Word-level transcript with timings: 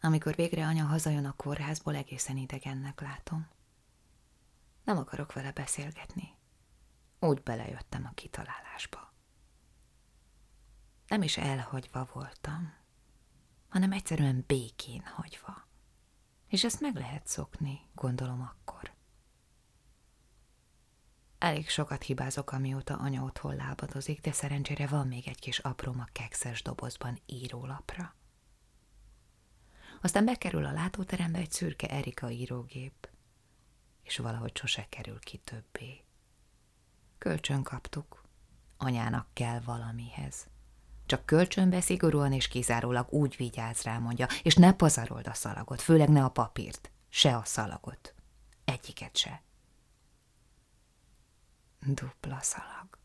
Amikor 0.00 0.34
végre 0.34 0.66
anya 0.66 0.84
hazajön 0.84 1.24
a 1.24 1.32
kórházból, 1.32 1.94
egészen 1.94 2.36
idegennek 2.36 3.00
látom. 3.00 3.48
Nem 4.84 4.96
akarok 4.96 5.32
vele 5.32 5.52
beszélgetni. 5.52 6.36
Úgy 7.20 7.42
belejöttem 7.42 8.04
a 8.04 8.14
kitalálásba. 8.14 9.12
Nem 11.06 11.22
is 11.22 11.36
elhagyva 11.36 12.08
voltam, 12.12 12.74
hanem 13.68 13.92
egyszerűen 13.92 14.44
békén 14.46 15.02
hagyva. 15.02 15.66
És 16.48 16.64
ezt 16.64 16.80
meg 16.80 16.94
lehet 16.94 17.26
szokni, 17.26 17.80
gondolom 17.94 18.40
akkor. 18.40 18.92
Elég 21.38 21.68
sokat 21.68 22.02
hibázok, 22.02 22.52
amióta 22.52 22.96
anya 22.96 23.22
otthon 23.22 23.56
lábadozik, 23.56 24.20
de 24.20 24.32
szerencsére 24.32 24.86
van 24.86 25.06
még 25.06 25.28
egy 25.28 25.38
kis 25.38 25.58
apróm 25.58 26.00
a 26.00 26.08
kekszes 26.12 26.62
dobozban 26.62 27.20
írólapra. 27.26 28.14
Aztán 30.00 30.24
bekerül 30.24 30.64
a 30.64 30.72
látóterembe 30.72 31.38
egy 31.38 31.50
szürke 31.50 31.88
Erika 31.88 32.30
írógép, 32.30 33.08
és 34.02 34.16
valahogy 34.16 34.56
sose 34.56 34.86
kerül 34.88 35.18
ki 35.18 35.36
többé. 35.36 36.04
Kölcsön 37.18 37.62
kaptuk. 37.62 38.22
Anyának 38.76 39.26
kell 39.32 39.60
valamihez. 39.60 40.46
Csak 41.06 41.26
kölcsönbe 41.26 41.80
szigorúan 41.80 42.32
és 42.32 42.48
kizárólag 42.48 43.12
úgy 43.12 43.36
vigyáz 43.36 43.82
rá, 43.82 43.98
mondja, 43.98 44.26
és 44.42 44.54
ne 44.54 44.72
pazarold 44.72 45.26
a 45.26 45.34
szalagot, 45.34 45.80
főleg 45.80 46.08
ne 46.08 46.24
a 46.24 46.28
papírt, 46.28 46.90
se 47.08 47.36
a 47.36 47.44
szalagot. 47.44 48.14
Egyiket 48.64 49.16
se. 49.16 49.42
Dupla 51.80 52.38
szalag. 52.40 52.98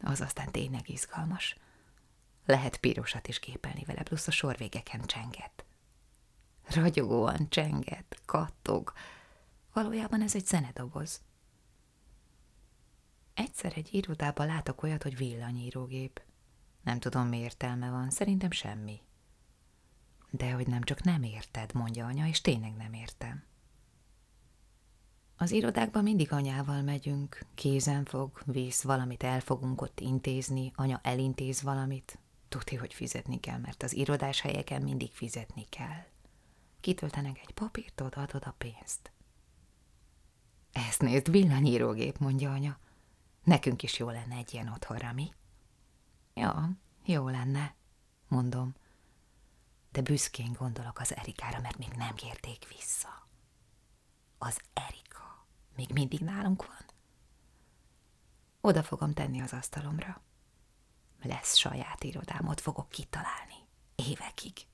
Az 0.00 0.20
aztán 0.20 0.50
tényleg 0.50 0.88
izgalmas. 0.88 1.56
Lehet 2.44 2.76
pirosat 2.76 3.28
is 3.28 3.38
képelni 3.38 3.84
vele, 3.84 4.02
plusz 4.02 4.26
a 4.26 4.30
sorvégeken 4.30 5.06
csenget. 5.06 5.64
Ragyogóan 6.74 7.48
csenget, 7.48 8.20
kattog. 8.24 8.92
Valójában 9.72 10.22
ez 10.22 10.34
egy 10.34 10.46
zenedoboz. 10.46 11.20
Egyszer 13.34 13.72
egy 13.76 13.88
irodában 13.94 14.46
látok 14.46 14.82
olyat, 14.82 15.02
hogy 15.02 15.16
villanyírógép. 15.16 16.22
Nem 16.82 16.98
tudom, 16.98 17.26
mi 17.26 17.38
értelme 17.38 17.90
van, 17.90 18.10
szerintem 18.10 18.50
semmi. 18.50 19.00
De 20.30 20.52
hogy 20.52 20.66
nem 20.66 20.82
csak 20.82 21.02
nem 21.02 21.22
érted, 21.22 21.74
mondja 21.74 22.06
anya, 22.06 22.26
és 22.26 22.40
tényleg 22.40 22.76
nem 22.76 22.92
értem. 22.92 23.44
Az 25.36 25.50
irodákban 25.50 26.02
mindig 26.02 26.32
anyával 26.32 26.82
megyünk, 26.82 27.46
kézen 27.54 28.04
fog, 28.04 28.42
visz, 28.44 28.82
valamit 28.82 29.22
el 29.22 29.40
fogunk 29.40 29.80
ott 29.80 30.00
intézni, 30.00 30.72
anya 30.74 31.00
elintéz 31.02 31.62
valamit. 31.62 32.18
Tudja, 32.48 32.80
hogy 32.80 32.94
fizetni 32.94 33.40
kell, 33.40 33.58
mert 33.58 33.82
az 33.82 33.94
irodás 33.94 34.40
helyeken 34.40 34.82
mindig 34.82 35.12
fizetni 35.12 35.64
kell. 35.64 36.04
Kitöltenek 36.86 37.38
egy 37.38 37.54
papírt, 37.54 38.00
odaadod 38.00 38.42
a 38.46 38.54
pénzt. 38.58 39.12
Ezt 40.72 41.00
nézd, 41.00 41.30
villanyírógép, 41.30 42.18
mondja 42.18 42.52
anya. 42.52 42.78
Nekünk 43.44 43.82
is 43.82 43.98
jó 43.98 44.10
lenne 44.10 44.36
egy 44.36 44.54
ilyen 44.54 44.68
otthonra, 44.68 45.12
mi? 45.12 45.32
Ja, 46.34 46.70
jó 47.04 47.28
lenne, 47.28 47.74
mondom. 48.28 48.74
De 49.92 50.02
büszkén 50.02 50.52
gondolok 50.52 50.98
az 50.98 51.14
Erikára, 51.16 51.60
mert 51.60 51.78
még 51.78 51.88
nem 51.88 52.14
kérték 52.14 52.68
vissza. 52.68 53.28
Az 54.38 54.60
Erika 54.72 55.46
még 55.76 55.92
mindig 55.92 56.20
nálunk 56.20 56.66
van. 56.66 56.84
Oda 58.60 58.82
fogom 58.82 59.12
tenni 59.12 59.40
az 59.40 59.52
asztalomra. 59.52 60.22
Lesz 61.22 61.56
saját 61.56 62.04
irodám, 62.04 62.48
ott 62.48 62.60
fogok 62.60 62.88
kitalálni. 62.88 63.54
Évekig. 63.94 64.66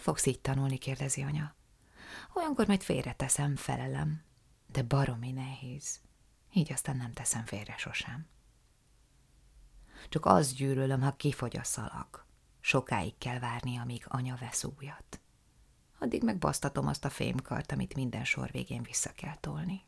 Fogsz 0.00 0.26
így 0.26 0.40
tanulni, 0.40 0.78
kérdezi 0.78 1.22
anya. 1.22 1.54
Olyankor 2.34 2.66
majd 2.66 2.82
félreteszem, 2.82 3.56
felelem, 3.56 4.22
de 4.66 4.82
baromi 4.82 5.32
nehéz. 5.32 6.00
Így 6.52 6.72
aztán 6.72 6.96
nem 6.96 7.12
teszem 7.12 7.44
félre 7.44 7.76
sosem. 7.76 8.26
Csak 10.08 10.26
azt 10.26 10.54
gyűlölöm, 10.54 11.00
ha 11.00 11.16
kifogy 11.16 11.56
a 11.56 11.64
szalag. 11.64 12.24
Sokáig 12.60 13.18
kell 13.18 13.38
várni, 13.38 13.76
amíg 13.76 14.04
anya 14.08 14.36
vesz 14.40 14.64
újat. 14.64 15.20
Addig 15.98 16.22
megbasztatom 16.22 16.86
azt 16.86 17.04
a 17.04 17.10
fémkart, 17.10 17.72
amit 17.72 17.94
minden 17.94 18.24
sor 18.24 18.50
végén 18.50 18.82
vissza 18.82 19.12
kell 19.12 19.36
tolni. 19.36 19.82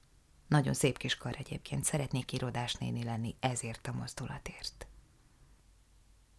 Nagyon 0.49 0.75
szép 0.75 0.97
kis 0.97 1.17
kar 1.17 1.35
egyébként, 1.39 1.85
szeretnék 1.85 2.33
irodás 2.33 2.75
néni 2.75 3.05
lenni 3.05 3.37
ezért 3.41 3.87
a 3.87 3.93
mozdulatért. 3.93 4.87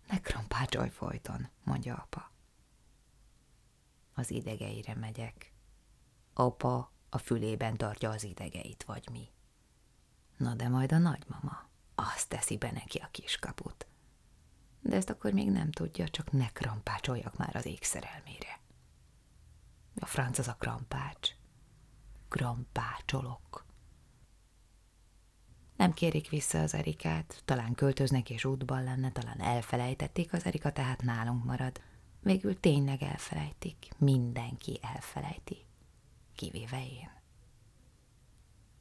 Ne 0.07 0.19
krampácsolj 0.19 0.89
folyton, 0.89 1.49
mondja 1.63 1.95
apa. 1.95 2.32
Az 4.23 4.31
idegeire 4.31 4.95
megyek. 4.95 5.53
Apa 6.33 6.91
a 7.09 7.17
fülében 7.17 7.77
tartja 7.77 8.09
az 8.09 8.23
idegeit, 8.23 8.83
vagy 8.83 9.09
mi. 9.11 9.27
Na 10.37 10.53
de 10.53 10.69
majd 10.69 10.91
a 10.91 10.97
nagymama 10.97 11.69
azt 11.95 12.29
teszi 12.29 12.57
be 12.57 12.71
neki 12.71 12.97
a 12.97 13.07
kiskaput. 13.11 13.87
De 14.81 14.95
ezt 14.95 15.09
akkor 15.09 15.33
még 15.33 15.51
nem 15.51 15.71
tudja, 15.71 16.07
csak 16.07 16.31
ne 16.31 16.47
krampácsoljak 16.47 17.37
már 17.37 17.55
az 17.55 17.65
ékszerelmére. 17.65 18.59
A 19.95 20.05
franc 20.05 20.37
az 20.37 20.47
a 20.47 20.55
krampács. 20.55 21.29
Krampácsolok. 22.27 23.65
Nem 25.75 25.93
kérik 25.93 26.29
vissza 26.29 26.61
az 26.61 26.73
Erikát, 26.73 27.41
talán 27.45 27.73
költöznek 27.73 28.29
és 28.29 28.45
útban 28.45 28.83
lenne, 28.83 29.11
talán 29.11 29.39
elfelejtették 29.39 30.33
az 30.33 30.45
Erika, 30.45 30.71
tehát 30.71 31.01
nálunk 31.01 31.43
marad. 31.43 31.81
Végül 32.23 32.59
tényleg 32.59 33.03
elfelejtik, 33.03 33.89
mindenki 33.97 34.79
elfelejti, 34.81 35.65
kivéve 36.35 36.85
én. 36.85 37.11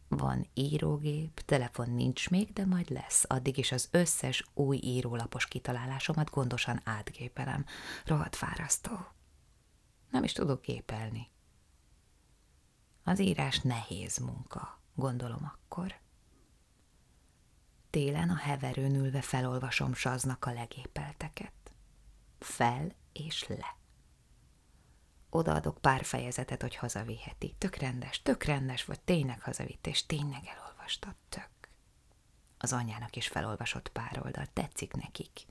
Van 0.09 0.47
írógép, 0.55 1.41
telefon 1.41 1.91
nincs 1.91 2.31
még, 2.31 2.53
de 2.53 2.67
majd 2.67 2.91
lesz. 2.91 3.25
Addig 3.29 3.59
is 3.59 3.73
az 3.73 3.89
összes 3.91 4.45
új 4.55 4.77
írólapos 4.83 5.47
kitalálásomat 5.47 6.31
gondosan 6.31 6.81
átgépelem. 6.85 7.65
Rohadt 8.05 8.37
fárasztó. 8.37 8.93
Nem 10.11 10.25
is 10.25 10.33
tudok 10.33 10.63
gépelni. 10.63 11.31
Az 13.05 13.19
írás 13.19 13.61
nehéz 13.61 14.19
munka, 14.19 14.81
gondolom 14.95 15.53
akkor. 15.55 15.95
Télen 17.91 18.31
a 18.31 18.37
heverőn 18.37 18.95
ülve 18.95 19.21
felolvasom 19.21 19.95
Saznak 19.95 20.45
a 20.45 20.53
legépelteket. 20.53 21.53
Fel 22.39 22.95
és 23.13 23.47
le. 23.49 23.77
Odaadok 25.31 25.79
pár 25.79 26.05
fejezetet, 26.05 26.63
hogy 26.63 26.77
hazaviheti. 26.77 27.55
Tök 27.59 27.75
rendes, 27.75 28.23
tök 28.23 28.43
rendes, 28.43 28.85
vagy 28.85 29.01
tényleg 29.01 29.41
hazavitt, 29.41 29.87
és 29.87 30.07
tényleg 30.07 30.47
elolvastad, 30.47 31.15
tök. 31.29 31.51
Az 32.59 32.73
anyának 32.73 33.17
is 33.17 33.29
felolvasott 33.29 33.89
pár 33.89 34.21
oldal, 34.25 34.47
tetszik 34.53 34.93
nekik. 34.93 35.47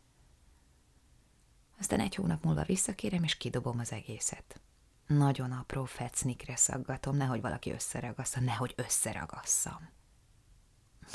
Aztán 1.79 1.99
egy 1.99 2.15
hónap 2.15 2.43
múlva 2.43 2.63
visszakérem, 2.63 3.23
és 3.23 3.37
kidobom 3.37 3.79
az 3.79 3.91
egészet. 3.91 4.61
Nagyon 5.07 5.51
apró 5.51 5.85
fecnikre 5.85 6.55
szaggatom, 6.55 7.15
nehogy 7.15 7.41
valaki 7.41 7.71
összeragassza, 7.71 8.39
nehogy 8.39 8.73
összeragasszam. 8.75 9.89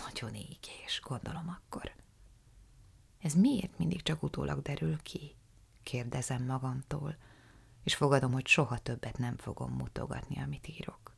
Nagyon 0.05 0.35
égés, 0.35 1.01
gondolom 1.05 1.49
akkor. 1.49 1.93
Ez 3.19 3.35
miért 3.35 3.79
mindig 3.79 4.03
csak 4.03 4.23
utólag 4.23 4.63
derül 4.63 5.03
ki? 5.03 5.37
Kérdezem 5.87 6.45
magamtól, 6.45 7.17
és 7.83 7.95
fogadom, 7.95 8.33
hogy 8.33 8.47
soha 8.47 8.79
többet 8.79 9.19
nem 9.19 9.37
fogom 9.37 9.73
mutogatni, 9.73 10.43
amit 10.43 10.69
írok. 10.69 11.15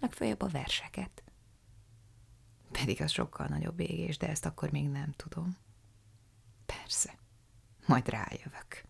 Legfeljebb 0.00 0.40
a 0.40 0.48
verseket. 0.48 1.22
Pedig 2.70 3.02
az 3.02 3.10
sokkal 3.10 3.46
nagyobb 3.46 3.80
égés, 3.80 4.16
de 4.16 4.28
ezt 4.28 4.46
akkor 4.46 4.70
még 4.70 4.88
nem 4.88 5.12
tudom. 5.12 5.56
Persze, 6.66 7.18
majd 7.86 8.08
rájövök. 8.08 8.84